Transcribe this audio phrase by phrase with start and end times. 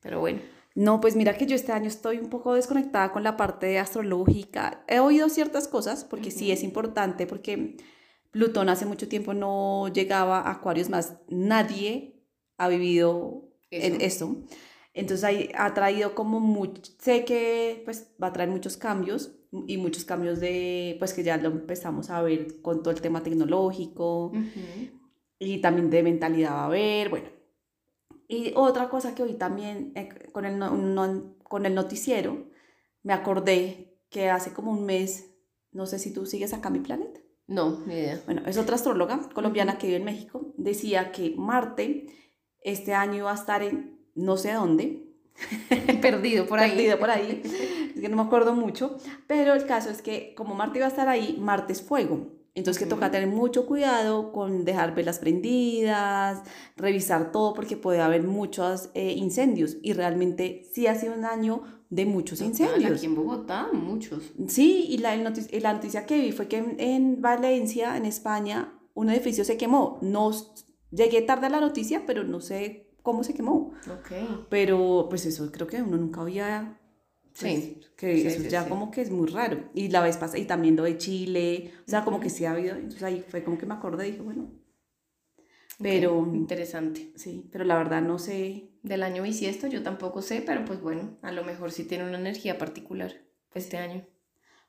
[0.00, 0.40] Pero bueno.
[0.74, 4.84] No, pues mira que yo este año estoy un poco desconectada con la parte astrológica.
[4.86, 7.76] He oído ciertas cosas porque sí es importante, porque
[8.30, 11.16] Plutón hace mucho tiempo no llegaba a Acuarios más.
[11.28, 12.22] Nadie
[12.58, 14.36] ha vivido en esto.
[14.98, 19.30] Entonces ahí ha traído como mucho, sé que pues va a traer muchos cambios
[19.68, 23.22] y muchos cambios de, pues que ya lo empezamos a ver con todo el tema
[23.22, 24.32] tecnológico
[25.38, 27.28] y también de mentalidad va a haber, bueno,
[28.26, 30.58] y otra cosa que hoy también eh, con, el,
[31.44, 32.48] con el noticiero
[33.04, 35.30] me acordé que hace como un mes,
[35.70, 37.20] no sé si tú sigues acá mi planeta.
[37.46, 38.20] No, ni idea.
[38.26, 40.52] Bueno, es otra astróloga colombiana que vive en México.
[40.56, 42.06] Decía que Marte
[42.60, 45.04] este año iba a estar en no sé dónde.
[46.02, 46.70] Perdido por ahí.
[46.70, 47.42] Perdido por ahí.
[47.94, 48.96] Es que no me acuerdo mucho.
[49.26, 52.38] Pero el caso es que como Marte iba a estar ahí, Marte es fuego.
[52.54, 56.42] Entonces que toca tener mucho cuidado con dejar velas prendidas,
[56.76, 61.62] revisar todo porque puede haber muchos eh, incendios y realmente sí ha sido un año
[61.88, 62.98] de muchos incendios.
[62.98, 64.32] Aquí en Bogotá, muchos.
[64.48, 69.44] Sí, y la, la noticia que vi fue que en, Valencia, en España, un edificio
[69.44, 69.98] se quemó.
[70.02, 70.32] No
[70.90, 73.72] llegué tarde a la noticia, pero no sé cómo se quemó.
[73.90, 74.46] Ok.
[74.50, 76.78] Pero pues eso creo que uno nunca había
[77.32, 79.70] Sí, que eso ya como que es muy raro.
[79.72, 82.50] Y la vez pasada, y también lo de Chile, o sea, como que sí ha
[82.50, 84.50] habido, entonces ahí fue como que me acordé y dije, bueno.
[85.80, 86.28] Pero...
[86.34, 87.10] interesante.
[87.14, 88.72] Sí, pero la verdad no sé.
[88.82, 92.18] Del año bisiesto yo tampoco sé, pero pues bueno, a lo mejor sí tiene una
[92.18, 93.14] energía particular
[93.54, 94.04] este año.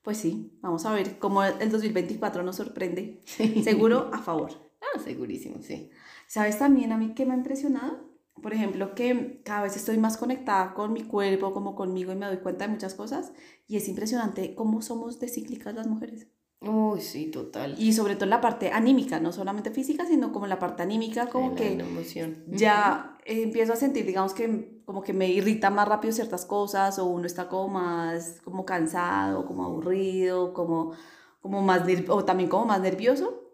[0.02, 3.22] Pues sí, vamos a ver cómo el 2024 nos sorprende.
[3.64, 4.72] Seguro a favor.
[4.80, 5.90] Ah, segurísimo, sí.
[6.28, 8.09] ¿Sabes también a mí qué me ha impresionado?
[8.42, 12.26] Por ejemplo, que cada vez estoy más conectada con mi cuerpo, como conmigo, y me
[12.26, 13.32] doy cuenta de muchas cosas.
[13.68, 16.28] Y es impresionante cómo somos de cíclicas las mujeres.
[16.62, 17.76] Uy, sí, total.
[17.78, 21.56] Y sobre todo la parte anímica, no solamente física, sino como la parte anímica, como
[21.56, 22.44] que emoción.
[22.48, 27.06] ya empiezo a sentir, digamos que como que me irrita más rápido ciertas cosas, o
[27.06, 30.92] uno está como más como cansado, como aburrido, como,
[31.40, 33.49] como más, o también como más nervioso.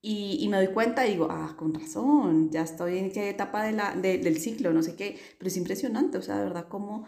[0.00, 3.64] Y, y, me doy cuenta y digo, ah, con razón, ya estoy en qué etapa
[3.64, 6.68] de la, de, del ciclo, no sé qué, pero es impresionante, o sea, de verdad,
[6.68, 7.04] como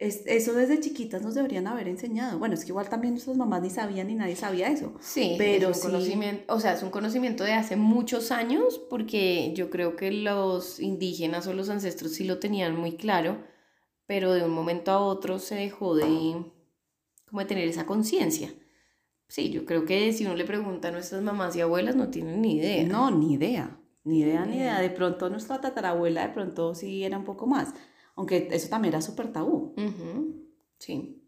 [0.00, 2.38] es, eso desde chiquitas nos deberían haber enseñado.
[2.38, 4.94] Bueno, es que igual también nuestras mamás ni sabían ni nadie sabía eso.
[5.00, 9.52] Sí, pero es un conocimiento, o sea, es un conocimiento de hace muchos años, porque
[9.54, 13.44] yo creo que los indígenas o los ancestros sí lo tenían muy claro,
[14.06, 16.06] pero de un momento a otro se dejó de,
[17.26, 18.54] como de tener esa conciencia.
[19.30, 22.42] Sí, yo creo que si uno le pregunta a nuestras mamás y abuelas no tienen
[22.42, 22.84] ni idea.
[22.84, 24.80] No, ni idea, ni idea, ni idea.
[24.80, 27.72] De pronto nuestra tatarabuela de pronto sí era un poco más,
[28.16, 29.72] aunque eso también era súper tabú.
[30.78, 31.22] Sí,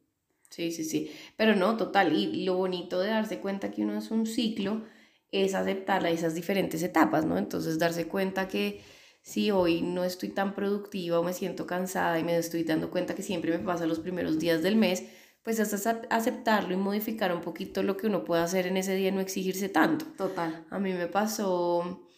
[0.51, 1.13] sí, sí, sí.
[1.37, 2.13] Pero no, total.
[2.13, 4.83] Y lo bonito de darse cuenta que uno es un ciclo
[5.31, 7.39] es aceptar esas diferentes etapas, ¿no?
[7.39, 8.81] Entonces darse cuenta que
[9.23, 13.15] si hoy no estoy tan productiva o me siento cansada y me estoy dando cuenta
[13.15, 15.05] que siempre me pasa los primeros días del mes,
[15.43, 19.09] pues es aceptarlo y modificar un poquito lo que uno puede hacer en ese día
[19.09, 20.05] y no exigirse tanto.
[20.17, 20.67] Total.
[20.71, 22.09] A mí me pasó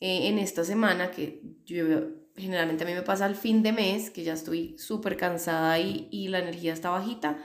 [0.00, 1.84] eh, en esta semana que yo
[2.36, 6.08] generalmente a mí me pasa al fin de mes, que ya estoy súper cansada y,
[6.10, 7.38] y la energía está bajita,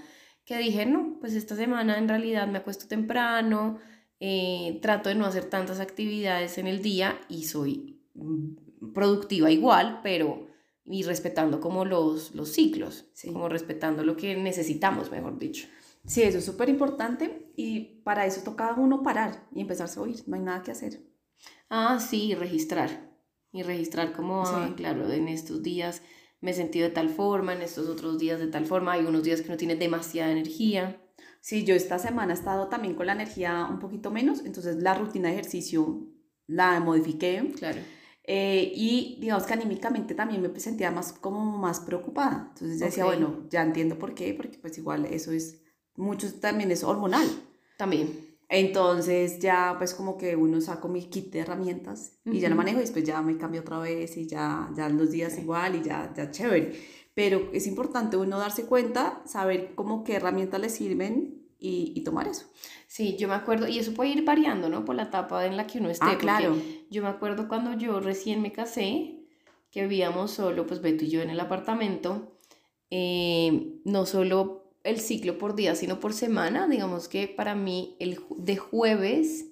[0.45, 3.79] que dije, no, pues esta semana en realidad me acuesto temprano,
[4.19, 10.01] eh, trato de no hacer tantas actividades en el día y soy mm, productiva igual,
[10.03, 10.48] pero
[10.89, 15.67] y respetando como los, los ciclos, como respetando lo que necesitamos, mejor dicho.
[16.05, 20.23] Sí, eso es súper importante y para eso toca uno parar y empezarse a oír,
[20.25, 21.03] no hay nada que hacer.
[21.69, 23.07] Ah, sí, registrar.
[23.51, 26.01] Y registrar como, ah, claro, en estos días
[26.41, 29.23] me he sentido de tal forma, en estos otros días de tal forma, hay unos
[29.23, 30.99] días que no tiene demasiada energía.
[31.39, 34.95] Sí, yo esta semana he estado también con la energía un poquito menos, entonces la
[34.95, 36.07] rutina de ejercicio
[36.47, 37.53] la modifiqué.
[37.57, 37.79] Claro.
[38.31, 42.49] Eh, y digamos que anímicamente también me sentía más como más preocupada.
[42.49, 45.63] Entonces decía, bueno, ya entiendo por qué, porque pues igual eso es,
[45.95, 47.27] mucho también es hormonal.
[47.75, 48.37] También.
[48.47, 52.77] Entonces ya pues como que uno saco mi kit de herramientas y ya lo manejo
[52.77, 56.13] y después ya me cambio otra vez y ya, ya los días igual y ya,
[56.15, 56.73] ya chévere.
[57.15, 62.27] Pero es importante uno darse cuenta, saber cómo qué herramientas le sirven y, y, tomar
[62.27, 62.45] eso.
[62.87, 64.85] Sí, yo me acuerdo, y eso puede ir variando, ¿no?
[64.85, 66.05] Por la etapa en la que uno esté.
[66.07, 66.55] Ah, claro.
[66.89, 69.19] Yo me acuerdo cuando yo recién me casé,
[69.71, 72.39] que vivíamos solo, pues Beto y yo en el apartamento,
[72.89, 76.67] eh, no solo el ciclo por día, sino por semana.
[76.67, 79.47] Digamos que para mí el de jueves,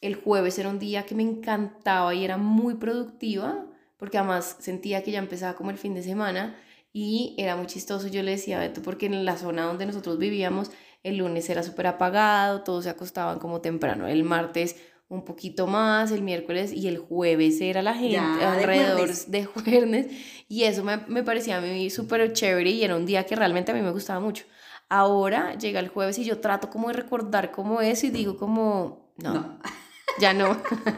[0.00, 3.66] el jueves era un día que me encantaba y era muy productiva,
[3.96, 6.56] porque además sentía que ya empezaba como el fin de semana
[6.98, 8.08] y era muy chistoso.
[8.08, 10.70] Yo le decía a Beto, porque en la zona donde nosotros vivíamos,
[11.02, 14.06] el lunes era súper apagado, todos se acostaban como temprano.
[14.06, 14.76] El martes
[15.08, 20.06] un poquito más el miércoles y el jueves era la gente alrededor de jueves.
[20.48, 23.72] y eso me, me parecía a mí súper chévere y era un día que realmente
[23.72, 24.46] a mí me gustaba mucho.
[24.88, 29.12] Ahora llega el jueves y yo trato como de recordar cómo es y digo como,
[29.18, 29.58] no.
[30.18, 30.56] Ya no.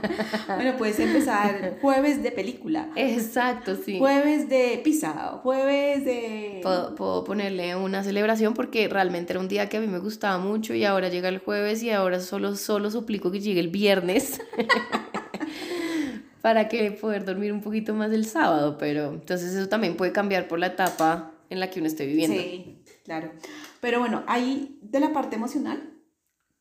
[0.47, 2.88] bueno, puedes empezar jueves de película.
[2.94, 3.99] Exacto, sí.
[3.99, 6.61] Jueves de pizza, jueves de...
[6.62, 10.75] Puedo, ponerle una celebración porque realmente era un día que a mí me gustaba mucho
[10.75, 14.41] y ahora llega el jueves y ahora solo, solo suplico que llegue el viernes
[16.43, 20.49] para que poder dormir un poquito más el sábado, pero entonces eso también puede cambiar
[20.49, 22.41] por la etapa en la que uno esté viviendo.
[22.41, 23.32] Sí, claro.
[23.81, 25.98] Pero bueno, ahí de la parte emocional,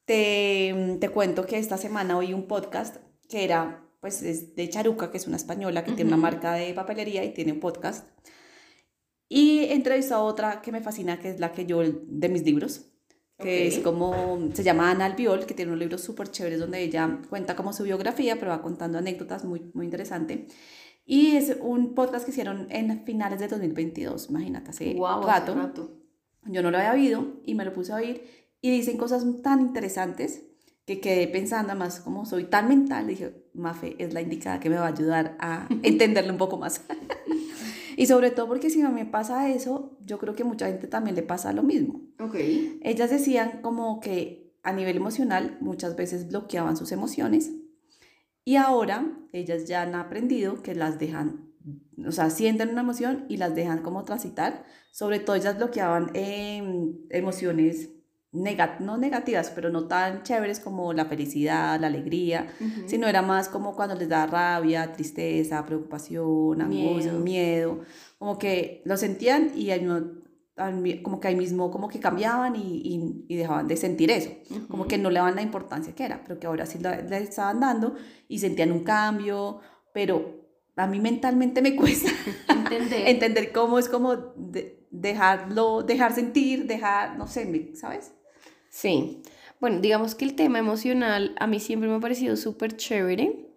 [0.07, 2.95] te, te, cuento que esta semana oí un podcast
[3.27, 6.73] que era, pues, es de Charuca, que es una española que tiene una marca de
[6.73, 8.07] papelería y tiene un podcast.
[9.27, 12.89] Y entrevistó a otra que me fascina, que es la que yo, de mis libros,
[13.37, 17.19] que es como, se llama Ana Albiol, que tiene unos libros súper chéveres donde ella
[17.29, 20.47] cuenta como su biografía, pero va contando anécdotas muy, muy interesante.
[21.05, 25.53] Y es un podcast que hicieron en finales de 2022, imagínate, hace rato.
[25.53, 25.97] rato.
[26.45, 29.61] Yo no lo había oído y me lo puse a oír y dicen cosas tan
[29.61, 30.43] interesantes
[30.85, 34.75] que quedé pensando, además como soy tan mental, dije, Mafe es la indicada que me
[34.77, 36.81] va a ayudar a entenderlo un poco más.
[37.97, 41.15] y sobre todo porque si no me pasa eso, yo creo que mucha gente también
[41.15, 42.01] le pasa lo mismo.
[42.19, 42.79] Okay.
[42.83, 47.51] Ellas decían como que a nivel emocional muchas veces bloqueaban sus emociones
[48.43, 51.53] y ahora ellas ya han aprendido que las dejan,
[52.05, 54.65] o sea, sienten una emoción y las dejan como transitar.
[54.91, 56.63] Sobre todo ellas bloqueaban eh,
[57.09, 57.89] emociones
[58.31, 62.47] no negativas, pero no tan chéveres como la felicidad, la alegría,
[62.85, 67.79] sino era más como cuando les da rabia, tristeza, preocupación, angustia, miedo,
[68.17, 69.71] como que lo sentían y
[71.01, 74.31] como que ahí mismo como que cambiaban y, y, dejaban de sentir eso,
[74.67, 77.59] como que no le daban la importancia que era, pero que ahora sí le estaban
[77.59, 77.95] dando
[78.27, 79.61] y sentían un cambio,
[79.93, 82.11] pero a mí mentalmente me cuesta
[82.49, 84.15] entender, entender cómo es como
[84.91, 88.13] dejarlo, dejar sentir, dejar, no sé, ¿sabes?
[88.69, 89.21] Sí,
[89.59, 93.47] bueno, digamos que el tema emocional a mí siempre me ha parecido súper chévere,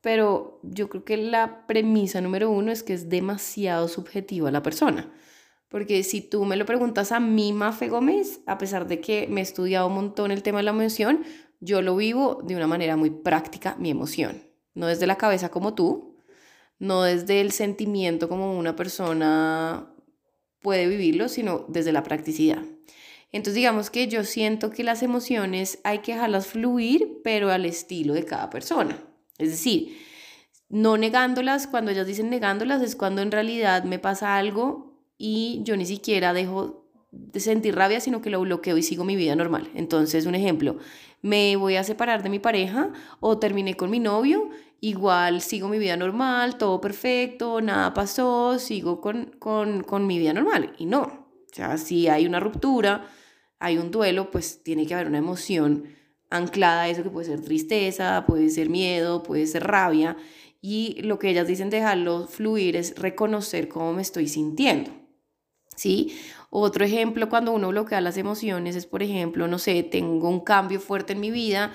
[0.00, 5.12] pero yo creo que la premisa número uno es que es demasiado subjetiva la persona.
[5.68, 9.40] Porque si tú me lo preguntas a mí, Mafe Gómez, a pesar de que me
[9.40, 11.24] he estudiado un montón el tema de la emoción,
[11.60, 14.42] yo lo vivo de una manera muy práctica, mi emoción.
[14.74, 16.16] No desde la cabeza como tú,
[16.78, 19.94] no desde el sentimiento como una persona
[20.60, 22.64] puede vivirlo, sino desde la practicidad.
[23.32, 28.14] Entonces digamos que yo siento que las emociones hay que dejarlas fluir, pero al estilo
[28.14, 28.98] de cada persona.
[29.38, 29.96] Es decir,
[30.68, 35.76] no negándolas, cuando ellas dicen negándolas es cuando en realidad me pasa algo y yo
[35.76, 36.80] ni siquiera dejo
[37.12, 39.68] de sentir rabia, sino que lo bloqueo y sigo mi vida normal.
[39.74, 40.78] Entonces, un ejemplo,
[41.22, 45.78] me voy a separar de mi pareja o terminé con mi novio, igual sigo mi
[45.78, 50.72] vida normal, todo perfecto, nada pasó, sigo con, con, con mi vida normal.
[50.78, 53.06] Y no, o sea, si hay una ruptura,
[53.60, 55.84] hay un duelo, pues tiene que haber una emoción
[56.30, 60.16] anclada a eso que puede ser tristeza, puede ser miedo, puede ser rabia.
[60.62, 64.90] Y lo que ellas dicen dejarlo fluir es reconocer cómo me estoy sintiendo.
[65.76, 66.18] ¿Sí?
[66.50, 70.80] Otro ejemplo, cuando uno bloquea las emociones, es, por ejemplo, no sé, tengo un cambio
[70.80, 71.72] fuerte en mi vida.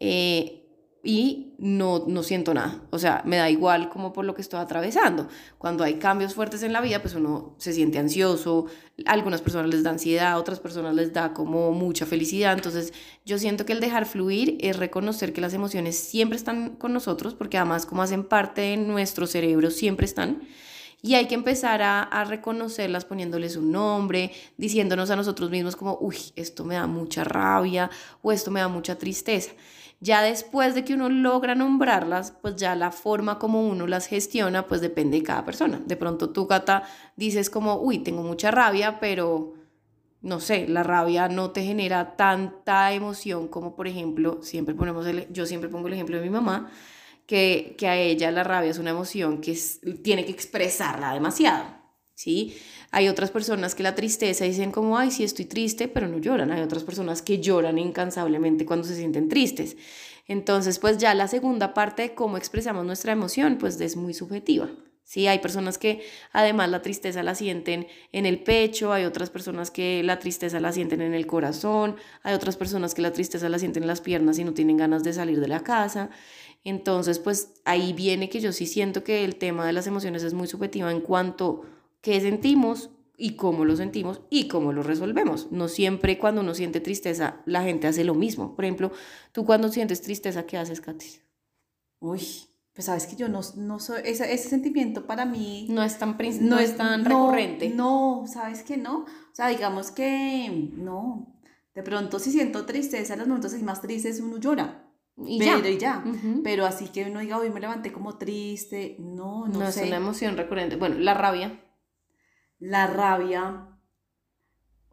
[0.00, 0.63] Eh,
[1.04, 2.80] y no, no siento nada.
[2.90, 5.28] O sea, me da igual como por lo que estoy atravesando.
[5.58, 8.66] Cuando hay cambios fuertes en la vida, pues uno se siente ansioso,
[9.04, 12.54] algunas personas les da ansiedad, otras personas les da como mucha felicidad.
[12.54, 12.94] Entonces,
[13.26, 17.34] yo siento que el dejar fluir es reconocer que las emociones siempre están con nosotros,
[17.34, 20.42] porque además como hacen parte de nuestro cerebro, siempre están.
[21.02, 25.98] Y hay que empezar a, a, reconocerlas poniéndoles un nombre, diciéndonos a nosotros mismos como,
[26.00, 27.90] uy, esto me da mucha rabia
[28.22, 29.50] o esto me da mucha tristeza.
[30.04, 34.66] Ya después de que uno logra nombrarlas, pues ya la forma como uno las gestiona,
[34.66, 35.80] pues depende de cada persona.
[35.86, 36.82] De pronto tú, Cata,
[37.16, 39.54] dices como, uy, tengo mucha rabia, pero
[40.20, 45.46] no sé, la rabia no te genera tanta emoción como, por ejemplo, siempre ponemos yo
[45.46, 46.70] siempre pongo el ejemplo de mi mamá,
[47.24, 49.58] que, que a ella la rabia es una emoción que
[50.02, 51.64] tiene que expresarla demasiado,
[52.14, 52.56] ¿sí?
[52.90, 56.50] Hay otras personas que la tristeza dicen como, ay, sí estoy triste, pero no lloran.
[56.52, 59.76] Hay otras personas que lloran incansablemente cuando se sienten tristes.
[60.26, 64.70] Entonces, pues ya la segunda parte de cómo expresamos nuestra emoción, pues es muy subjetiva.
[65.06, 66.02] Sí, hay personas que
[66.32, 70.72] además la tristeza la sienten en el pecho, hay otras personas que la tristeza la
[70.72, 74.38] sienten en el corazón, hay otras personas que la tristeza la sienten en las piernas
[74.38, 76.08] y no tienen ganas de salir de la casa.
[76.64, 80.32] Entonces, pues ahí viene que yo sí siento que el tema de las emociones es
[80.32, 81.66] muy subjetiva en cuanto
[82.04, 85.50] qué sentimos y cómo lo sentimos y cómo lo resolvemos.
[85.50, 88.54] No siempre cuando uno siente tristeza la gente hace lo mismo.
[88.54, 88.92] Por ejemplo,
[89.32, 91.22] tú cuando sientes tristeza, ¿qué haces, Katis?
[92.00, 92.20] Uy,
[92.74, 95.66] pues sabes que yo no, no soy, ese, ese, sentimiento para mí...
[95.70, 97.70] No es tan, no, es tan recurrente.
[97.70, 99.04] No, sabes que no.
[99.04, 101.34] O sea, digamos que no.
[101.74, 104.90] De pronto si siento tristeza, en los momentos más tristes uno llora.
[105.16, 105.68] Y pero ya.
[105.70, 106.04] Y ya.
[106.42, 109.82] Pero así que uno diga, hoy me levanté como triste, no, no, no sé.
[109.82, 110.76] es una emoción recurrente.
[110.76, 111.63] Bueno, la rabia
[112.64, 113.68] la rabia.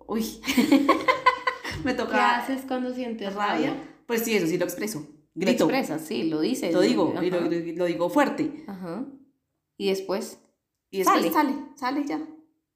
[0.07, 0.25] Uy,
[1.83, 2.11] me toca.
[2.11, 3.75] ¿Qué haces cuando sientes rabia?
[4.05, 5.07] Pues sí, eso sí lo expreso.
[5.33, 5.65] Grito.
[5.65, 6.73] Lo expresas, sí, lo dices.
[6.73, 7.29] Lo digo, y
[7.73, 8.65] lo, digo fuerte.
[8.67, 9.05] Ajá.
[9.77, 10.39] Y después.
[10.89, 12.21] Y después sale, sale, sale ya.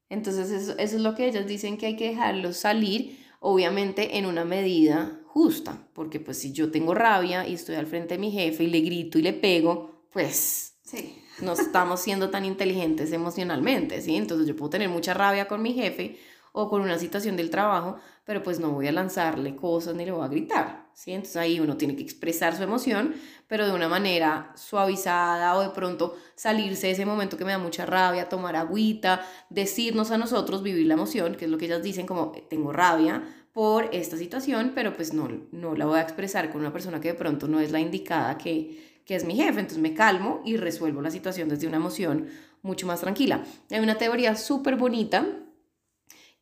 [0.08, 4.24] Entonces, eso, eso es lo que ellos dicen que hay que dejarlo salir, obviamente en
[4.24, 8.30] una medida justa, porque pues si yo tengo rabia y estoy al frente de mi
[8.30, 14.00] jefe y le grito y le pego, pues sí no estamos siendo tan inteligentes emocionalmente,
[14.00, 14.16] ¿sí?
[14.16, 16.18] Entonces yo puedo tener mucha rabia con mi jefe
[16.52, 20.12] o con una situación del trabajo, pero pues no voy a lanzarle cosas ni le
[20.12, 21.12] voy a gritar, ¿sí?
[21.12, 23.14] Entonces ahí uno tiene que expresar su emoción,
[23.46, 27.58] pero de una manera suavizada o de pronto salirse de ese momento que me da
[27.58, 31.82] mucha rabia, tomar agüita, decirnos a nosotros, vivir la emoción, que es lo que ellas
[31.82, 36.50] dicen como tengo rabia por esta situación, pero pues no, no la voy a expresar
[36.50, 39.60] con una persona que de pronto no es la indicada que que es mi jefe,
[39.60, 42.28] entonces me calmo y resuelvo la situación desde una emoción
[42.62, 43.44] mucho más tranquila.
[43.70, 45.26] Hay una teoría súper bonita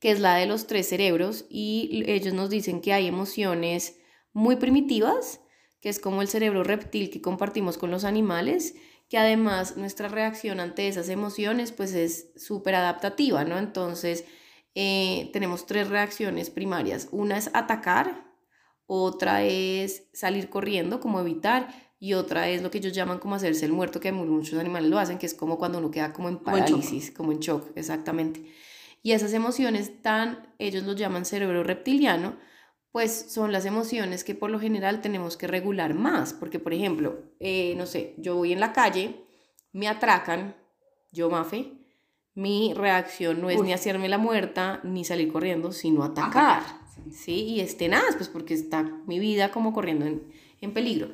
[0.01, 3.99] que es la de los tres cerebros y ellos nos dicen que hay emociones
[4.35, 5.41] muy primitivas,
[5.81, 8.75] que es como el cerebro reptil que compartimos con los animales,
[9.09, 13.59] que además nuestra reacción ante esas emociones pues es súper adaptativa, ¿no?
[13.59, 14.25] Entonces
[14.75, 17.09] eh, tenemos tres reacciones primarias.
[17.11, 18.27] Una es atacar,
[18.87, 21.69] otra es salir corriendo, como evitar,
[22.05, 24.99] y otra es lo que ellos llaman como hacerse el muerto, que muchos animales lo
[24.99, 28.45] hacen, que es como cuando uno queda como en parálisis, como en shock, exactamente.
[29.03, 32.37] Y esas emociones tan, ellos lo llaman cerebro reptiliano,
[32.93, 37.23] pues son las emociones que por lo general tenemos que regular más, porque por ejemplo,
[37.41, 39.25] eh, no sé, yo voy en la calle,
[39.73, 40.57] me atracan,
[41.11, 41.73] yo mafe,
[42.35, 46.65] mi reacción no es ni hacerme la muerta, ni salir corriendo, sino atacar,
[47.11, 47.45] ¿sí?
[47.45, 50.31] Y es tenaz, pues porque está mi vida como corriendo en,
[50.61, 51.09] en peligro.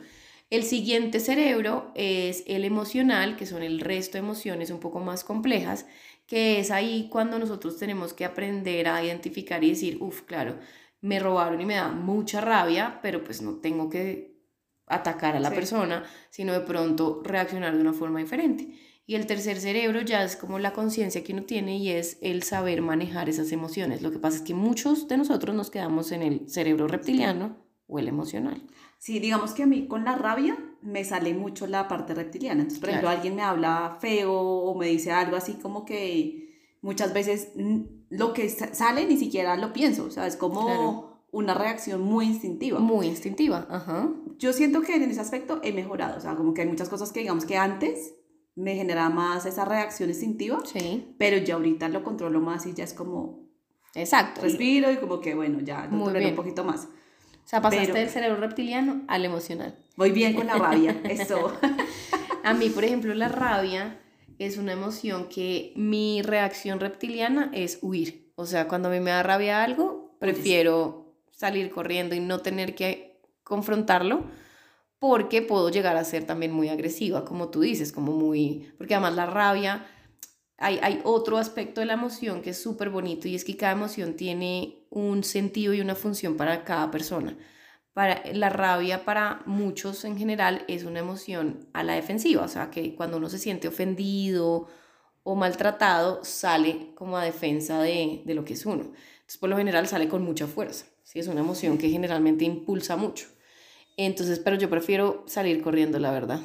[0.51, 5.23] El siguiente cerebro es el emocional, que son el resto de emociones un poco más
[5.23, 5.87] complejas,
[6.27, 10.59] que es ahí cuando nosotros tenemos que aprender a identificar y decir, uff, claro,
[11.01, 14.41] me robaron y me da mucha rabia, pero pues no tengo que
[14.87, 18.75] atacar a la persona, sino de pronto reaccionar de una forma diferente.
[19.07, 22.43] Y el tercer cerebro ya es como la conciencia que uno tiene y es el
[22.43, 24.03] saber manejar esas emociones.
[24.03, 27.99] Lo que pasa es que muchos de nosotros nos quedamos en el cerebro reptiliano o
[27.99, 28.63] el emocional.
[29.01, 32.61] Sí, digamos que a mí con la rabia me sale mucho la parte reptiliana.
[32.61, 37.15] Entonces, por ejemplo, alguien me habla feo o me dice algo así como que muchas
[37.15, 37.53] veces
[38.11, 40.05] lo que sale ni siquiera lo pienso.
[40.05, 42.79] O sea, es como una reacción muy instintiva.
[42.79, 44.11] Muy instintiva, ajá.
[44.39, 46.19] Yo siento que en ese aspecto he mejorado.
[46.19, 48.17] O sea, como que hay muchas cosas que digamos que antes
[48.55, 50.61] me generaba más esa reacción instintiva.
[50.67, 51.15] Sí.
[51.17, 53.49] Pero ya ahorita lo controlo más y ya es como...
[53.95, 54.43] Exacto.
[54.43, 56.87] Respiro y como que, bueno, ya lo tolero un poquito más.
[57.51, 59.75] O sea, pasaste del cerebro reptiliano al emocional.
[59.97, 61.53] Voy bien con la rabia, eso.
[62.45, 63.99] a mí, por ejemplo, la rabia
[64.39, 68.31] es una emoción que mi reacción reptiliana es huir.
[68.37, 72.77] O sea, cuando a mí me da rabia algo, prefiero salir corriendo y no tener
[72.77, 74.23] que confrontarlo
[75.01, 79.17] porque puedo llegar a ser también muy agresiva, como tú dices, como muy, porque además
[79.17, 79.85] la rabia,
[80.61, 84.15] hay, otro aspecto de la emoción que es súper bonito y es que cada emoción
[84.15, 87.37] tiene un sentido y una función para cada persona.
[87.95, 92.71] Para, la rabia para muchos en general es una emoción a la defensiva, o sea
[92.71, 94.69] que cuando uno se siente ofendido
[95.23, 98.83] o maltratado sale como a defensa de, de lo que es uno.
[98.83, 101.19] Entonces por lo general sale con mucha fuerza, ¿sí?
[101.19, 103.27] es una emoción que generalmente impulsa mucho.
[103.97, 106.41] Entonces, pero yo prefiero salir corriendo, la verdad.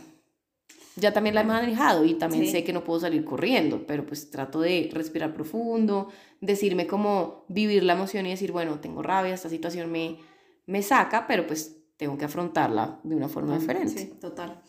[0.96, 4.30] Ya también la he manejado y también sé que no puedo salir corriendo, pero pues
[4.30, 6.08] trato de respirar profundo,
[6.40, 10.20] decirme cómo vivir la emoción y decir, bueno, tengo rabia, esta situación me,
[10.68, 14.00] me saca, pero pues tengo que afrontarla de una forma diferente.
[14.00, 14.62] Sí, total.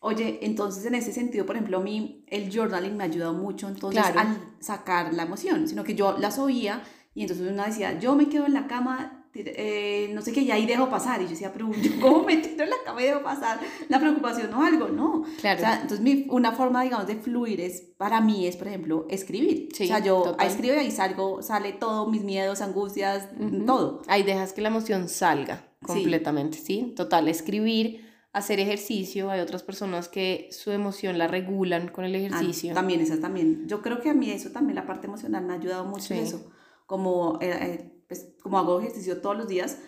[0.00, 3.68] Oye, entonces en ese sentido, por ejemplo, a mí el journaling me ha ayudado mucho
[3.68, 6.82] entonces al sacar la emoción, sino que yo las oía
[7.14, 10.50] y entonces una decía, yo me quedo en la cama eh, no sé qué, y
[10.50, 11.20] ahí dejo pasar.
[11.20, 14.52] Y yo decía, pero cómo me tiro en la cama y dejo pasar la preocupación
[14.54, 15.24] o algo, ¿no?
[15.40, 15.58] Claro.
[15.58, 19.06] O sea, entonces mi, una forma, digamos, de fluir es, para mí es, por ejemplo,
[19.08, 19.68] escribir.
[19.72, 23.28] o sea, yo escribo y ahí salgo, sale todo, mis miedos, angustias,
[23.66, 24.02] todo.
[24.06, 26.92] Ahí dejas que la emoción salga completamente, ¿sí?
[26.96, 29.30] Total, escribir, hacer ejercicio.
[29.30, 32.74] Hay otras personas que su emoción la regulan con el ah, ejercicio.
[32.74, 33.66] también, esa también.
[33.66, 36.50] Yo creo que a mí eso también, la parte emocional me ha ayudado mucho eso.
[36.86, 37.38] Como...
[37.40, 39.78] Eh, eh, pues como hago ejercicio todos los días,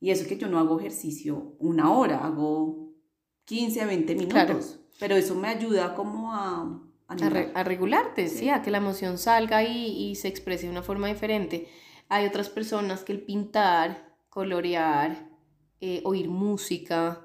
[0.00, 2.92] y eso que yo no hago ejercicio una hora, hago
[3.46, 4.80] 15, 20 minutos.
[4.98, 6.82] Pero eso me ayuda como a...
[7.08, 8.48] A, regularte, sí.
[8.48, 11.68] a que la emoción salga y, y se exprese de una forma diferente.
[12.08, 15.30] Hay otras personas que el pintar, colorear,
[15.80, 17.24] eh, oír música,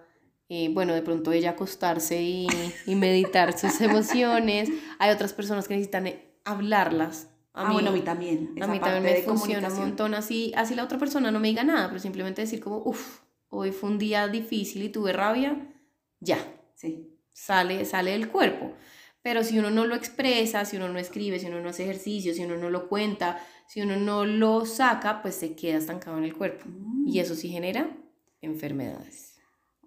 [0.50, 2.48] eh, bueno, de pronto ella acostarse y,
[2.86, 4.70] y meditar sus emociones.
[5.00, 8.56] Hay otras personas que necesitan eh, hablarlas, a ah, bueno, a mí también.
[8.62, 10.14] a mí también me funciona un montón.
[10.14, 13.72] Así, así la otra persona no me diga nada, pero simplemente decir como, uff, hoy
[13.72, 15.58] fue un día difícil y tuve rabia,
[16.20, 16.38] ya.
[16.76, 17.18] Sí.
[17.34, 18.74] Sale, sale del cuerpo.
[19.22, 22.34] Pero si uno no lo expresa, si uno no escribe, si uno no hace ejercicio,
[22.34, 26.24] si uno no lo cuenta, si uno no lo saca, pues se queda estancado en
[26.24, 26.66] el cuerpo.
[27.06, 27.22] Y mm.
[27.22, 27.90] eso sí genera
[28.42, 29.31] enfermedades.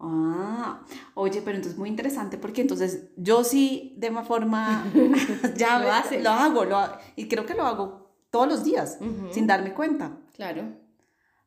[0.01, 0.83] Ah,
[1.15, 4.85] oye, pero entonces muy interesante porque entonces yo sí de una forma
[5.57, 6.21] ya lo, hace.
[6.21, 6.79] lo hago, lo
[7.17, 8.99] y creo que lo hago todos los días
[9.31, 10.19] sin darme cuenta.
[10.35, 10.85] Claro.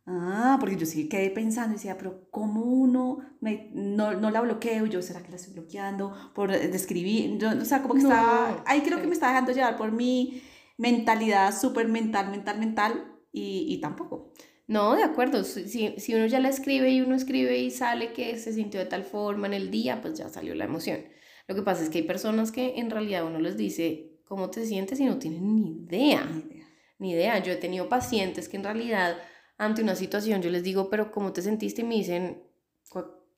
[0.10, 4.40] Ah, porque yo sí quedé pensando y decía, pero ¿cómo uno me, no, no, la
[4.40, 4.86] bloqueo?
[4.86, 7.38] Yo, ¿será que la estoy bloqueando por describir?
[7.38, 10.42] Yo, o sea, como que estaba, ahí creo que me está dejando llevar por mi
[10.78, 14.32] mentalidad súper mental, mental, mental y, y tampoco.
[14.68, 15.44] No, de acuerdo.
[15.44, 18.86] Si, si uno ya la escribe y uno escribe y sale que se sintió de
[18.86, 21.06] tal forma en el día, pues ya salió la emoción.
[21.48, 24.66] Lo que pasa es que hay personas que en realidad uno les dice cómo te
[24.66, 26.26] sientes y no tienen ni idea.
[26.26, 26.68] Ni idea.
[27.00, 27.40] Ni idea.
[27.42, 29.18] Yo he tenido pacientes que en realidad
[29.58, 31.82] ante una situación yo les digo, pero ¿cómo te sentiste?
[31.82, 32.44] Y me dicen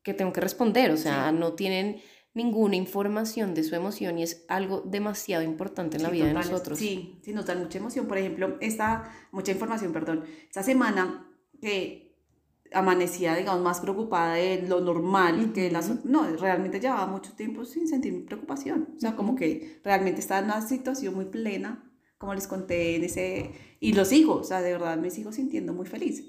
[0.02, 0.90] que tengo que responder.
[0.90, 2.02] O sea, no tienen
[2.34, 6.78] ninguna información de su emoción y es algo demasiado importante en la vida de nosotros.
[6.78, 8.08] Sí, sí, nos dan mucha emoción.
[8.08, 11.28] Por ejemplo, esta, mucha información, perdón, esta semana
[11.62, 12.10] que
[12.74, 17.88] amanecía, digamos, más preocupada de lo normal, que las, no, realmente llevaba mucho tiempo sin
[17.88, 18.94] sentir preocupación.
[18.96, 23.04] O sea, como que realmente estaba en una situación muy plena, como les conté en
[23.04, 26.24] ese, y lo sigo, o sea, de verdad me sigo sintiendo muy feliz.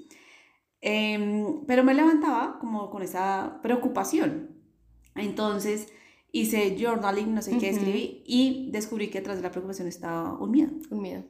[0.81, 4.60] Em, pero me levantaba como con esa preocupación.
[5.15, 5.87] Entonces
[6.31, 10.51] hice journaling, no sé qué escribí, y descubrí que detrás de la preocupación estaba un
[10.51, 10.71] miedo.
[10.89, 11.23] Un miedo.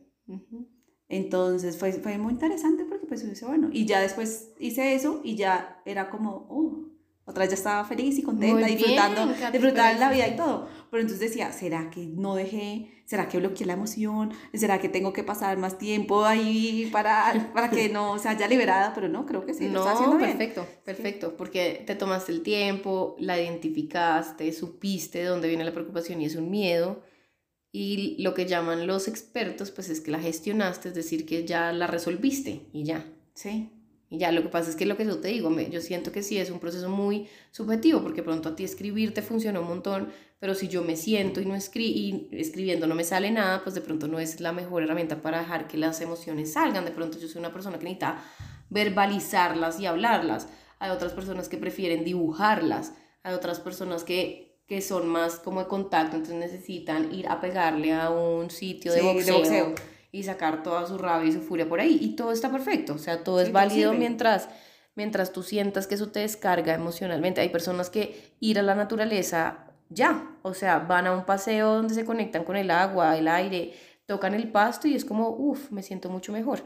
[1.10, 5.36] Entonces fue, fue muy interesante porque pues hice, bueno, y ya después hice eso y
[5.36, 6.88] ya era como, oh,
[7.26, 10.67] otra vez ya estaba feliz y contenta, disfrutando, disfrutando la vida y todo.
[10.89, 13.00] Pero entonces decía, ¿será que no dejé?
[13.12, 14.32] ¿Será que bloqueé la emoción?
[14.54, 18.93] ¿Será que tengo que pasar más tiempo ahí para, para que no se haya liberada?
[18.95, 19.67] Pero no, creo que sí.
[19.67, 25.65] No, haciendo perfecto, perfecto, porque te tomaste el tiempo, la identificaste, supiste de dónde viene
[25.65, 27.02] la preocupación y es un miedo.
[27.74, 31.74] Y lo que llaman los expertos, pues es que la gestionaste, es decir, que ya
[31.74, 33.06] la resolviste y ya.
[33.34, 33.71] Sí.
[34.10, 36.24] Y ya lo que pasa es que lo que yo te digo, yo siento que
[36.24, 40.13] sí es un proceso muy subjetivo, porque pronto a ti escribir te funciona un montón,
[40.41, 43.75] pero si yo me siento y no escri y escribiendo no me sale nada, pues
[43.75, 46.84] de pronto no es la mejor herramienta para dejar que las emociones salgan.
[46.84, 48.23] De pronto yo soy una persona que necesita
[48.71, 50.47] verbalizarlas y hablarlas.
[50.80, 52.93] Hay otras personas que prefieren dibujarlas.
[53.21, 57.93] Hay otras personas que, que son más como de contacto, entonces necesitan ir a pegarle
[57.93, 59.75] a un sitio de boxeo
[60.12, 61.99] y sacar toda su rabia y su furia por ahí.
[62.01, 64.49] Y todo está perfecto, o sea, todo es válido mientras,
[64.95, 67.41] mientras tú sientas que eso te descarga emocionalmente.
[67.41, 71.93] Hay personas que ir a la naturaleza ya, o sea, van a un paseo donde
[71.93, 73.73] se conectan con el agua, el aire,
[74.06, 76.63] tocan el pasto y es como, uff, me siento mucho mejor.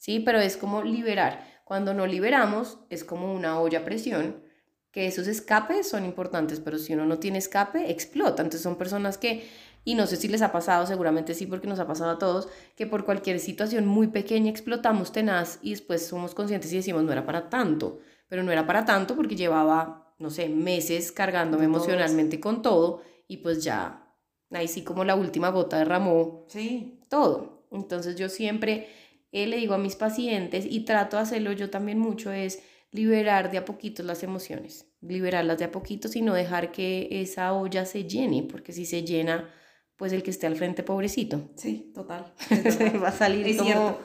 [0.00, 0.20] ¿sí?
[0.20, 1.44] Pero es como liberar.
[1.64, 4.42] Cuando no liberamos, es como una olla a presión,
[4.90, 8.42] que esos escapes son importantes, pero si uno no tiene escape, explota.
[8.42, 9.48] Entonces son personas que,
[9.84, 12.48] y no sé si les ha pasado, seguramente sí, porque nos ha pasado a todos,
[12.74, 17.12] que por cualquier situación muy pequeña explotamos tenaz y después somos conscientes y decimos, no
[17.12, 22.38] era para tanto, pero no era para tanto porque llevaba, no sé, meses cargándome emocionalmente
[22.38, 24.06] con todo y pues ya
[24.52, 27.00] ahí sí como la última gota derramó Sí.
[27.08, 27.66] todo.
[27.72, 28.88] Entonces yo siempre
[29.32, 33.50] eh, le digo a mis pacientes y trato de hacerlo yo también mucho es liberar
[33.50, 37.86] de a poquitos las emociones, liberarlas de a poquitos y no dejar que esa olla
[37.86, 39.48] se llene, porque si se llena,
[39.96, 41.50] pues el que esté al frente, pobrecito.
[41.54, 42.32] Sí, total.
[43.02, 43.68] Va a salir Es como...
[43.70, 43.98] cierto.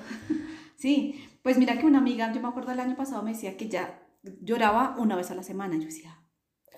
[0.77, 3.67] Sí, pues mira que una amiga, yo me acuerdo el año pasado, me decía que
[3.69, 4.04] ya
[4.41, 5.75] lloraba una vez a la semana.
[5.75, 6.19] Yo decía,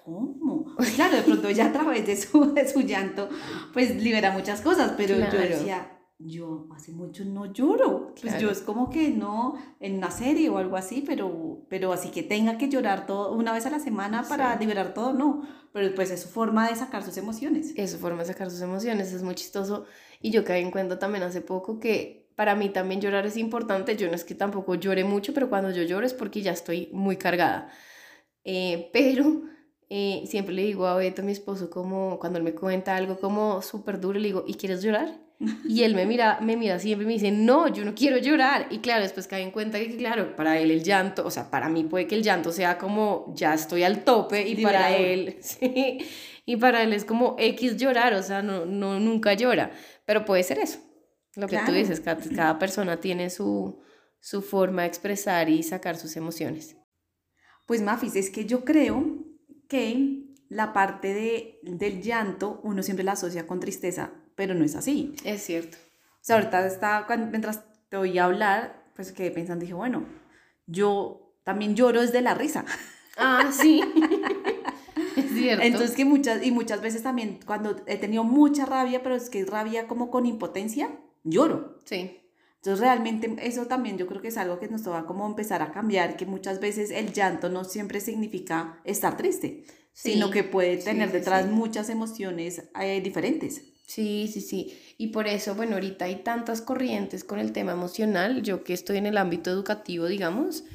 [0.03, 0.73] ¿cómo?
[0.75, 3.29] Pues claro, de pronto ya a través de su, de su llanto,
[3.73, 5.37] pues libera muchas cosas, pero yo Claro.
[5.39, 8.13] decía, yo hace mucho no lloro.
[8.19, 12.09] Pues yo es como que no, en una serie o algo así, pero, pero así
[12.09, 14.59] que tenga que llorar todo una vez a la semana para Sí.
[14.59, 15.43] liberar todo, no.
[15.73, 17.73] Pero pues es su forma de sacar sus emociones.
[17.75, 19.85] Es su forma de sacar sus emociones, es muy chistoso.
[20.19, 23.97] Y yo caí en cuenta también hace poco que para mí también llorar es importante.
[23.97, 26.87] Yo no es que tampoco llore mucho, pero cuando yo lloro es porque ya estoy
[26.93, 27.69] muy cargada.
[28.43, 29.41] Eh, pero
[29.89, 33.63] eh, siempre le digo a Beto, mi esposo, como cuando él me cuenta algo como
[33.63, 35.19] súper duro, le digo, ¿y quieres llorar?
[35.67, 38.67] Y él me mira, me mira siempre y me dice, no, yo no quiero llorar.
[38.69, 41.69] Y claro, después cae en cuenta que, claro, para él el llanto, o sea, para
[41.69, 45.99] mí puede que el llanto sea como, ya estoy al tope, y para él, sí,
[46.45, 49.71] y para él es como X llorar, o sea, no, no, nunca llora.
[50.05, 50.79] Pero puede ser eso,
[51.37, 53.79] lo que tú dices, cada, cada persona tiene su,
[54.19, 56.75] su forma de expresar y sacar sus emociones.
[57.65, 59.05] Pues Mafis, es que yo creo
[59.67, 64.75] que la parte de, del llanto uno siempre la asocia con tristeza, pero no es
[64.75, 65.15] así.
[65.23, 65.77] Es cierto.
[65.77, 70.05] O sea, ahorita estaba, cuan- mientras te oía hablar, pues quedé pensando, dije, bueno,
[70.65, 72.65] yo también lloro desde la risa.
[73.19, 73.81] Ah, sí.
[75.15, 75.63] es cierto.
[75.65, 79.39] Entonces que muchas, y muchas veces también cuando he tenido mucha rabia, pero es que
[79.39, 80.91] es rabia como con impotencia,
[81.31, 81.79] lloro.
[81.85, 82.19] sí.
[82.57, 85.71] Entonces realmente eso también yo creo que es algo que nos toca como empezar a
[85.71, 89.63] cambiar, que muchas veces el llanto no siempre significa estar triste,
[89.93, 91.51] Sí, sino que puede tener sí, detrás sí.
[91.51, 93.63] muchas emociones eh, diferentes.
[93.85, 94.77] Sí, sí, sí.
[94.97, 98.97] Y por eso, bueno, ahorita hay tantas corrientes con el tema emocional, yo que estoy
[98.97, 100.65] en el ámbito educativo, digamos,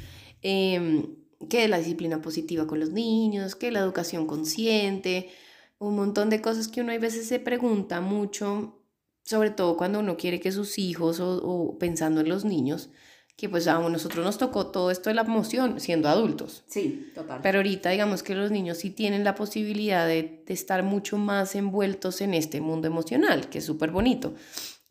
[0.40, 1.16] em,
[1.50, 5.30] que la disciplina positiva con los niños, que la educación consciente,
[5.78, 8.81] un montón de cosas que uno a veces se pregunta mucho,
[9.24, 12.90] sobre todo cuando uno quiere que sus hijos o, o pensando en los niños,
[13.36, 16.64] que pues a nosotros nos tocó todo esto de la emoción siendo adultos.
[16.66, 17.40] Sí, total.
[17.42, 21.54] Pero ahorita digamos que los niños sí tienen la posibilidad de, de estar mucho más
[21.54, 24.34] envueltos en este mundo emocional, que es súper bonito.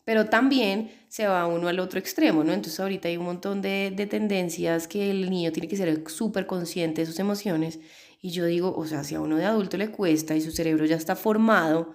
[0.04, 2.52] Pero también se va uno al otro extremo, ¿no?
[2.54, 6.48] Entonces ahorita hay un montón de, de tendencias que el niño tiene que ser súper
[6.48, 7.80] consciente de sus emociones.
[8.20, 10.86] Y yo digo, o sea, si a uno de adulto le cuesta y su cerebro
[10.86, 11.94] ya está formado,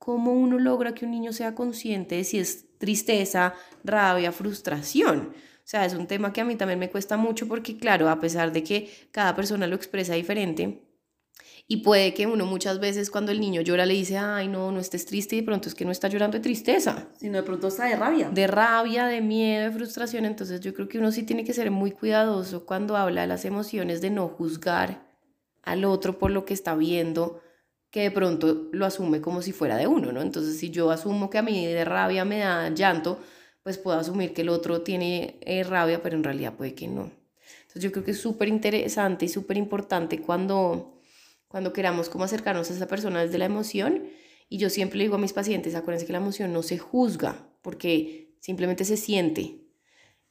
[0.00, 5.34] ¿cómo uno logra que un niño sea consciente de si es tristeza, rabia, frustración?
[5.36, 8.18] O sea, es un tema que a mí también me cuesta mucho porque, claro, a
[8.18, 10.82] pesar de que cada persona lo expresa diferente,
[11.68, 14.80] y puede que uno muchas veces cuando el niño llora le dice, ay, no, no
[14.80, 17.68] estés triste, y de pronto es que no está llorando de tristeza, Sino de pronto
[17.68, 18.30] está de rabia.
[18.30, 20.24] de rabia, de miedo, de frustración.
[20.24, 23.44] Entonces yo creo que uno sí tiene que ser muy cuidadoso cuando habla de las
[23.44, 25.06] emociones, de no juzgar
[25.62, 27.40] al otro por lo que está viendo,
[27.90, 30.22] que de pronto lo asume como si fuera de uno, ¿no?
[30.22, 33.18] Entonces si yo asumo que a mí de rabia me da llanto,
[33.62, 37.10] pues puedo asumir que el otro tiene eh, rabia, pero en realidad puede que no.
[37.62, 41.00] Entonces yo creo que es súper interesante y súper importante cuando,
[41.48, 44.04] cuando queramos como acercarnos a esa persona desde la emoción.
[44.48, 47.48] Y yo siempre le digo a mis pacientes, acuérdense que la emoción no se juzga,
[47.62, 49.60] porque simplemente se siente.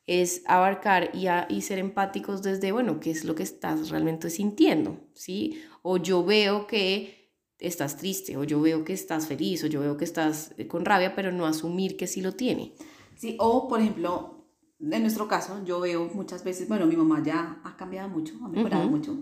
[0.06, 4.30] Es abarcar y, a- y ser empáticos desde, bueno, qué es lo que estás realmente
[4.30, 5.62] sintiendo, ¿sí?
[5.84, 7.18] O yo veo que
[7.60, 10.86] estás triste, o yo veo que estás feliz, o yo veo que estás eh, con
[10.86, 12.74] rabia, pero no asumir que sí lo tiene.
[13.15, 14.45] Sí, o por ejemplo,
[14.80, 18.48] en nuestro caso, yo veo muchas veces, bueno, mi mamá ya ha cambiado mucho, ha
[18.48, 18.95] mejorado Ujú.
[18.95, 19.17] mucho,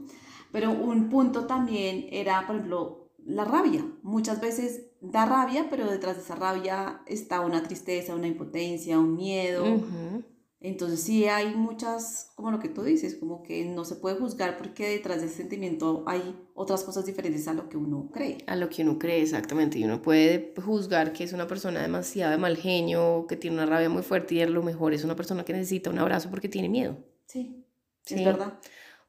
[0.52, 3.86] pero un punto también era, por ejemplo, la rabia.
[4.04, 9.16] Muchas veces da rabia, pero detrás de esa rabia está una tristeza, una impotencia, un
[9.16, 9.66] miedo.
[9.66, 10.24] Ujú.
[10.60, 14.58] Entonces sí hay muchas, como lo que tú dices, como que no se puede juzgar
[14.58, 18.40] porque detrás de ese sentimiento hay otras cosas diferentes a lo que uno cree.
[18.48, 19.78] A lo que uno cree exactamente.
[19.78, 23.68] Y uno puede juzgar que es una persona demasiado de mal genio, que tiene una
[23.68, 26.50] rabia muy fuerte y a lo mejor es una persona que necesita un abrazo porque
[26.50, 26.98] tiene miedo.
[27.28, 27.64] Sí,
[28.04, 28.16] Sí.
[28.16, 28.58] es verdad.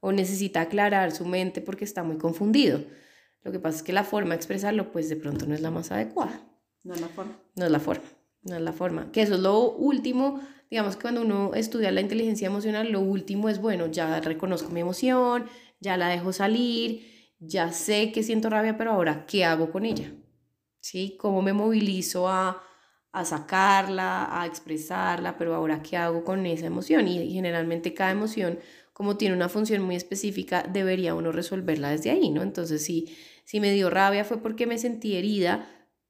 [0.01, 2.79] O necesita aclarar su mente porque está muy confundido.
[3.43, 5.71] Lo que pasa es que la forma de expresarlo pues de pronto no es la
[5.71, 6.45] más adecuada.
[6.83, 7.31] No es la forma.
[7.55, 8.03] No es la forma.
[8.43, 9.11] No es la forma.
[9.11, 13.49] Que eso es lo último, digamos que cuando uno estudia la inteligencia emocional, lo último
[13.49, 15.45] es, bueno, ya reconozco mi emoción,
[15.79, 17.05] ya la dejo salir,
[17.39, 20.13] ya sé que siento rabia, pero ahora, ¿qué hago con ella?
[20.81, 21.17] ¿Sí?
[21.19, 22.61] ¿Cómo me movilizo a,
[23.11, 27.07] a sacarla, a expresarla, pero ahora, ¿qué hago con esa emoción?
[27.07, 28.59] Y generalmente cada emoción,
[28.93, 32.41] como tiene una función muy específica, debería uno resolverla desde ahí, ¿no?
[32.41, 35.67] Entonces, si, si me dio rabia fue porque me sentí herida,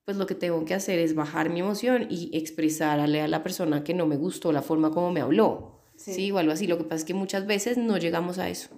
[0.10, 3.84] pues lo que tengo que hacer es bajar mi emoción y expresarle a la persona
[3.84, 5.84] que no me gustó la forma como me habló.
[5.98, 6.14] Sí.
[6.16, 6.32] ¿sí?
[6.32, 6.66] O algo así.
[6.66, 8.72] Lo que pasa es que muchas veces no llegamos a eso.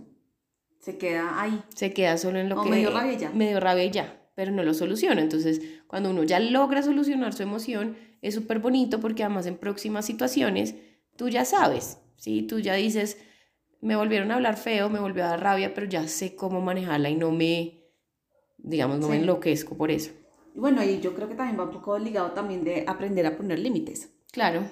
[0.80, 1.64] Se queda ahí.
[1.74, 2.70] Se queda solo en lo o que...
[2.70, 3.30] me dio rabia y ya.
[3.30, 5.22] Me dio rabia y ya, pero no lo soluciona.
[5.22, 10.06] Entonces, cuando uno ya logra solucionar su emoción, es súper bonito porque además en próximas
[10.06, 10.76] situaciones
[11.16, 12.42] tú ya sabes, ¿sí?
[12.42, 13.18] Tú ya dices,
[13.80, 17.10] me volvieron a hablar feo, me volvió a dar rabia, pero ya sé cómo manejarla
[17.10, 17.86] y no me,
[18.58, 19.22] digamos, no me Sí.
[19.22, 20.12] enloquezco por eso.
[20.54, 23.38] Y bueno, y yo creo que también va un poco ligado también de aprender a
[23.38, 24.10] poner límites.
[24.32, 24.64] Claro,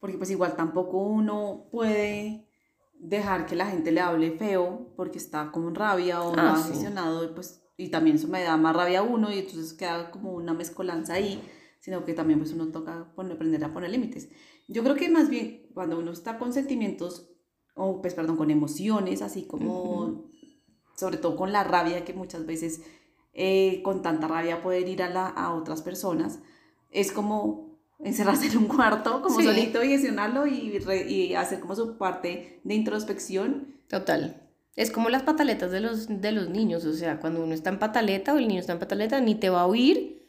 [0.00, 2.48] Porque pues igual tampoco uno puede
[2.98, 6.70] dejar que la gente le hable feo porque está como en rabia o Ah, sí.
[6.72, 10.10] aficionado y pues y también eso me da más rabia a uno y entonces queda
[10.10, 11.42] como una mezcolanza ahí,
[11.80, 14.28] sino que también pues uno toca poner, aprender a poner límites.
[14.68, 17.28] Yo creo que más bien cuando uno está con sentimientos
[17.74, 20.24] o pues perdón, con emociones así como
[20.96, 22.82] sobre todo con la rabia que muchas veces
[23.34, 26.40] eh, con tanta rabia puede ir a, la, a otras personas,
[26.90, 29.44] es como encerrarse en un cuarto como Sí.
[29.46, 33.74] solito y gestionarlo y, re- y hacer como su parte de introspección.
[33.88, 34.38] total.
[34.74, 37.78] Es como las pataletas de los, de los niños, o sea, cuando uno está en
[37.78, 40.22] pataleta o el niño está en pataleta, ni te va a oír,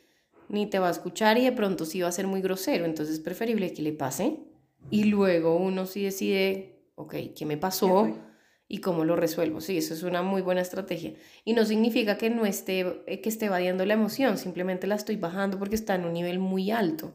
[0.49, 3.15] ni te va a escuchar y de pronto sí va a ser muy grosero, entonces
[3.15, 4.39] es preferible que le pase
[4.89, 7.87] y luego uno sí decide, ok, ¿qué me ¿Qué pasó?
[8.01, 8.13] fue?
[8.73, 9.61] Y cómo lo resuelvo.
[9.61, 11.13] Sí, eso es una muy buena estrategia.
[11.45, 15.15] Y no significa que no esté, eh, que esté evadiendo la emoción, simplemente la estoy
[15.15, 17.13] bajando porque está en un nivel muy alto.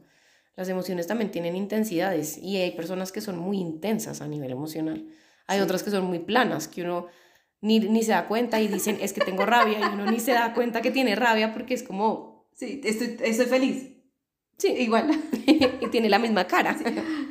[0.55, 5.05] Las emociones también tienen intensidades y hay personas que son muy intensas a nivel emocional.
[5.49, 5.65] Hay Sí.
[5.65, 7.07] otras que son muy planas, que uno
[7.61, 10.35] ni, ni se da cuenta y dicen, es que tengo rabia, y uno ni se
[10.35, 13.98] da cuenta que tiene rabia porque es como, Sí, estoy, estoy feliz.
[14.59, 15.11] Sí, Igual.
[15.81, 16.77] y tiene la misma cara.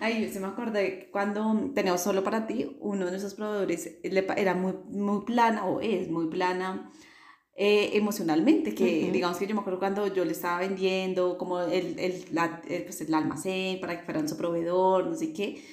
[0.01, 4.53] Ay, yo se me acordé cuando teníamos solo para ti, uno de nuestros proveedores era
[4.55, 6.91] muy, muy plana o es muy plana
[7.55, 11.97] eh, emocionalmente, que digamos que yo me acuerdo cuando yo le estaba vendiendo como el,
[11.99, 15.63] el, la- el, pues, el almacén para que fueran su proveedor, no sé qué,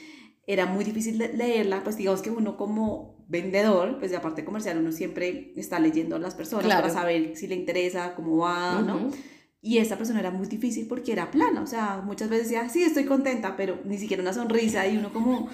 [0.47, 4.93] era muy difícil leerla, pues digamos que uno como vendedor, pues de aparte comercial, uno
[4.93, 6.83] siempre está leyendo a las personas Claro.
[6.83, 9.11] para saber si le interesa, cómo va, ¿no?
[9.67, 12.83] Y esa persona era muy difícil porque era plana, o sea, muchas veces decía, sí,
[12.83, 15.49] estoy contenta, pero ni siquiera una sonrisa y uno como,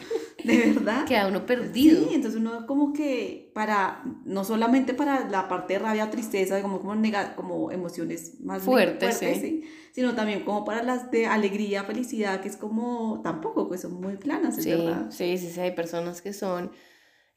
[0.45, 1.05] de verdad.
[1.07, 2.09] Queda uno perdido.
[2.09, 6.61] Sí, entonces uno como que para, no solamente para la parte de rabia o tristeza,
[6.61, 9.63] como, como, nega- como emociones más Fuertes, sí.
[9.93, 14.17] sino también como para las de alegría, felicidad, que es como, tampoco, que son muy
[14.17, 15.07] planas, es Sí, verdad.
[15.13, 16.73] sí, sí, sí, hay personas que son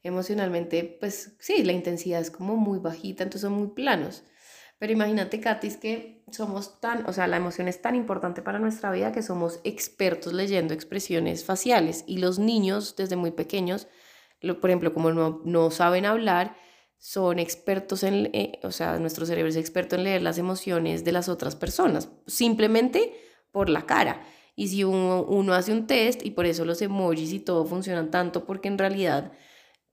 [0.02, 4.24] emocionalmente, pues sí, la intensidad es como muy bajita, entonces son muy planos.
[4.78, 8.58] Pero imagínate, Katy, es que somos tan, o sea, la emoción es tan importante para
[8.58, 13.86] nuestra vida que somos expertos leyendo expresiones faciales y los niños desde muy pequeños,
[14.40, 16.56] lo- por ejemplo, como no, no saben hablar,
[16.98, 21.12] son expertos en, eh, o sea, nuestro cerebro es experto en leer las emociones de
[21.12, 23.14] las otras personas, simplemente
[23.52, 24.22] por la cara.
[24.56, 28.10] Y si uno, uno hace un test, y por eso los emojis y todo funcionan
[28.10, 29.32] tanto, porque en realidad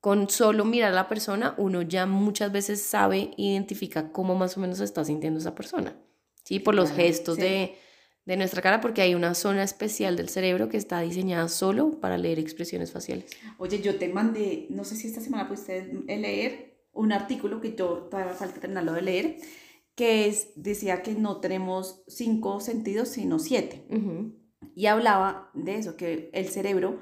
[0.01, 4.59] con solo mirar a la persona, uno ya muchas veces sabe, identifica cómo más o
[4.59, 5.95] menos está sintiendo esa persona.
[6.43, 6.59] ¿Sí?
[6.59, 7.43] Por los gestos sí.
[7.43, 7.75] de,
[8.25, 12.17] de nuestra cara, porque hay una zona especial del cerebro que está diseñada solo para
[12.17, 13.31] leer expresiones faciales.
[13.59, 18.07] Oye, yo te mandé, no sé si esta semana pudiste leer un artículo que yo
[18.09, 19.37] todavía falta terminarlo de leer,
[19.95, 23.85] que es, decía que no tenemos cinco sentidos, sino siete.
[24.75, 26.99] Y hablaba de eso, que el cerebro,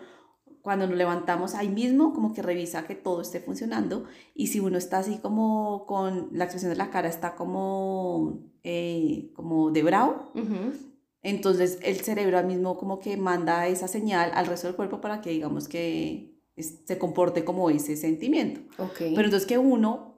[0.61, 4.05] cuando nos levantamos ahí mismo, como que revisa que todo esté funcionando.
[4.35, 9.31] Y si uno está así como con la expresión de la cara, está como, eh,
[9.35, 10.73] como de bravo, Ujú.
[11.21, 15.29] entonces el cerebro mismo como que manda esa señal al resto del cuerpo para que
[15.31, 18.61] digamos que es- se comporte como ese sentimiento.
[18.77, 18.97] Ok.
[18.99, 20.17] Pero entonces que uno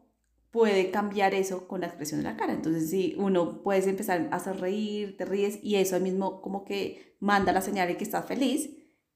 [0.49, 2.51] puede cambiar eso con la expresión de la cara.
[2.51, 7.15] Entonces, si uno puedes empezar a hacer reír, te ríes y eso mismo como que
[7.21, 8.69] manda la señal de que estás feliz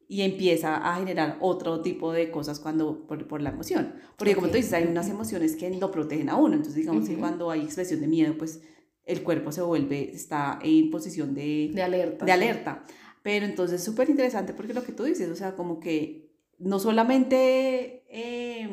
[0.07, 3.95] y empieza a generar otro tipo de cosas cuando por, por la emoción.
[4.17, 4.51] Porque como Ok.
[4.51, 6.53] tú dices, hay unas emociones que lo protegen a uno.
[6.53, 7.21] Entonces, digamos que Ujú.
[7.21, 8.61] cuando hay expresión de miedo, pues
[9.05, 12.25] el cuerpo se vuelve, está en posición de, de alerta.
[12.25, 12.33] de sí.
[12.33, 12.83] alerta.
[13.23, 16.77] Pero entonces es súper interesante porque lo que tú dices, o sea, como que no
[16.79, 18.69] solamente eh,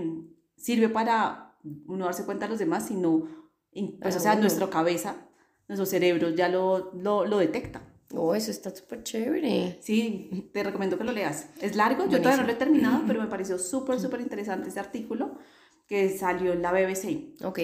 [0.57, 3.27] sirve para uno darse cuenta de los demás, sino,
[3.73, 4.43] in- pues, o sea, uno.
[4.43, 5.29] nuestra cabeza,
[5.69, 7.89] nuestro cerebro ya lo, lo, lo detecta.
[8.15, 9.79] Oh, eso está súper chévere.
[9.81, 11.49] Sí, te recomiendo que lo leas.
[11.61, 14.81] Es largo, yo todavía no lo he terminado, pero me pareció súper, súper interesante este
[14.81, 15.39] artículo
[15.87, 17.43] que salió en la BBC.
[17.45, 17.61] Ok,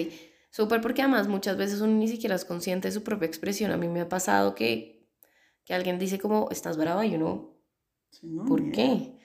[0.49, 3.71] súper porque además muchas veces uno ni siquiera es consciente de su propia expresión.
[3.71, 5.07] A mí me ha pasado que,
[5.65, 7.55] que alguien dice como, estás brava y uno,
[8.47, 9.15] ¿por qué?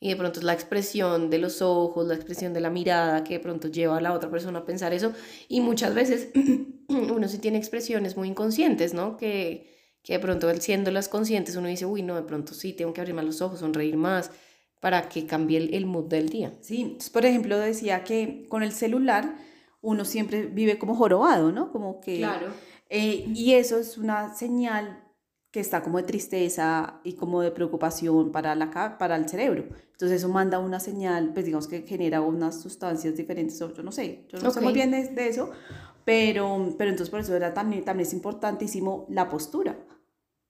[0.00, 3.34] Y de pronto es la expresión de los ojos, la expresión de la mirada que
[3.34, 5.14] de pronto lleva a la otra persona a pensar eso.
[5.48, 6.28] Y muchas veces
[6.88, 9.16] uno sí tiene expresiones muy inconscientes, ¿no?
[9.16, 9.73] Que,
[10.04, 13.00] que de pronto siendo las conscientes uno dice, uy, no, de pronto sí, tengo que
[13.00, 14.30] abrir más los ojos, sonreír más
[14.80, 16.52] para que cambie el, el mood del día.
[16.60, 19.34] Sí, por ejemplo, decía que con el celular
[19.80, 21.72] uno siempre vive como jorobado, ¿no?
[21.72, 22.18] Como que...
[22.18, 22.48] Claro.
[22.90, 25.02] Eh, y eso es una señal
[25.50, 29.64] que está como de tristeza y como de preocupación para, la, para el cerebro.
[29.92, 34.26] Entonces eso manda una señal, pues digamos que genera unas sustancias diferentes, yo no sé,
[34.28, 35.50] yo no sé muy bien de, de, eso,
[36.04, 39.78] pero, pero entonces por eso era también, también es importantísimo la postura.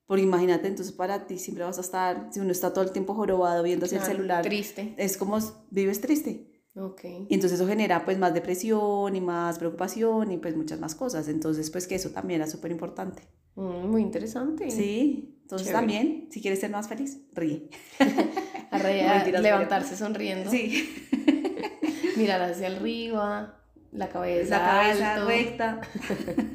[0.06, 3.14] Porque imagínate, entonces para ti siempre vas a estar, si uno está todo el tiempo
[3.14, 4.42] jorobado viendo hacia el celular.
[4.42, 4.94] Triste.
[4.98, 5.38] Es como
[5.70, 6.50] vives triste.
[6.76, 7.04] Ok.
[7.28, 11.28] Y entonces eso genera pues más depresión y más preocupación y pues muchas más cosas.
[11.28, 13.22] Entonces pues que eso también era súper importante.
[13.54, 14.70] Mm, muy interesante.
[14.70, 17.70] Sí, entonces también, si quieres ser más feliz, ríe.
[18.70, 18.78] A
[19.40, 20.50] levantarse sonriendo.
[20.50, 20.90] Sí.
[22.16, 23.63] Mirar hacia arriba,
[23.94, 24.58] la cabeza.
[24.58, 25.80] La cabeza recta.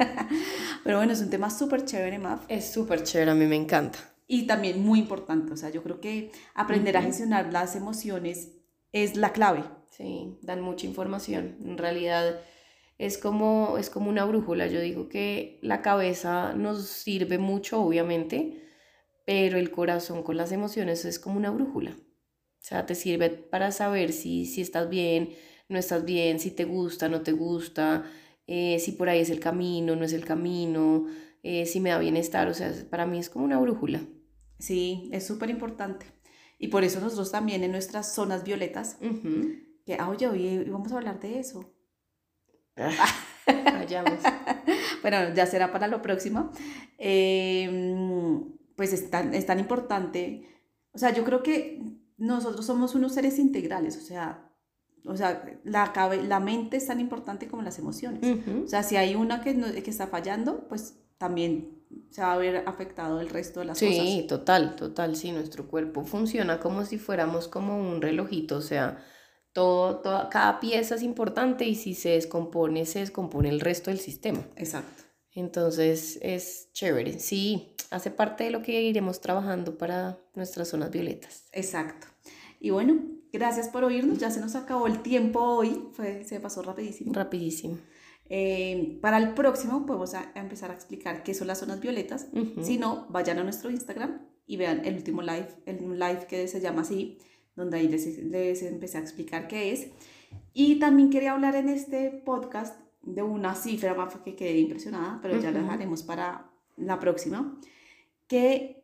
[0.83, 2.45] Pero bueno, es un tema súper chévere, Maf.
[2.47, 3.99] Es súper chévere, a mí me encanta.
[4.27, 8.51] Y también muy importante, o sea, yo creo que aprender a gestionar las emociones
[8.91, 9.63] es la clave.
[9.89, 11.57] Sí, dan mucha información.
[11.63, 12.39] En realidad
[12.97, 14.67] es como, es como una brújula.
[14.67, 18.67] Yo digo que la cabeza nos sirve mucho, obviamente,
[19.25, 21.91] pero el corazón con las emociones es como una brújula.
[21.91, 25.29] O sea, te sirve para saber si, si estás bien,
[25.69, 28.03] no estás bien, si te gusta, no te gusta,
[28.47, 31.05] eh, si por ahí es el camino, no es el camino,
[31.43, 32.47] eh, si me da bienestar.
[32.47, 34.01] O sea, para mí es como una brújula.
[34.57, 36.07] Sí, es súper importante.
[36.57, 38.97] Y por eso nosotros también en nuestras zonas violetas,
[39.85, 41.73] que, ah, oye, hoy vamos a hablar de eso.
[43.45, 44.19] Vayamos.
[45.01, 46.51] bueno, ya será para lo próximo.
[46.97, 48.43] Em,
[48.75, 50.47] pues es tan, es tan importante.
[50.91, 51.81] O sea, yo creo que
[52.17, 54.48] nosotros somos unos seres integrales, o sea,
[55.05, 55.93] o sea, la,
[56.27, 58.21] la mente es tan importante como las emociones.
[58.63, 62.63] O sea, si hay una que, que está fallando, pues también se va a ver
[62.67, 63.95] afectado el resto de las cosas.
[63.95, 65.15] Sí, total, total.
[65.15, 68.57] Sí, nuestro cuerpo funciona como si fuéramos como un relojito.
[68.57, 69.03] O sea,
[69.53, 74.47] todo, cada pieza es importante y si se descompone, se descompone el resto del sistema.
[74.55, 75.03] Exacto.
[75.33, 77.19] Entonces es chévere.
[77.19, 81.47] Sí, hace parte de lo que iremos trabajando para nuestras zonas violetas.
[81.51, 82.07] Exacto.
[82.59, 82.99] Y bueno,
[83.31, 84.17] gracias por oírnos.
[84.17, 85.89] Ya se nos acabó el tiempo hoy.
[85.93, 87.13] Fue, se pasó rapidísimo.
[87.13, 87.77] Rapidísimo.
[88.29, 92.27] Eh, para el próximo podemos a, empezar a explicar qué son las zonas violetas.
[92.61, 96.61] Si no, vayan a nuestro Instagram y vean el último live, el live que se
[96.61, 97.17] llama así,
[97.55, 99.87] donde ahí les, les empecé a explicar qué es.
[100.53, 105.39] Y también quería hablar en este podcast de una cifra más que quedé impresionada, pero
[105.39, 107.59] ya la dejaremos para la próxima,
[108.27, 108.83] que